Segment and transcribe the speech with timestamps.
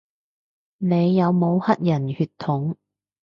[0.79, 2.73] 你有冇黑人血統